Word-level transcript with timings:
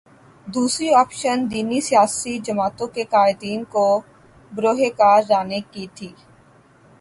دوسری 0.47 0.87
آپشن 0.95 1.37
دینی 1.51 1.79
سیاسی 1.81 2.33
جماعتوں 2.39 2.87
کے 2.87 3.03
قائدین 3.05 3.63
کو 3.65 3.85
بروئے 4.51 4.89
کار 4.97 5.21
لانے 5.29 5.59
کی 5.71 5.85
تھی۔ 5.95 6.09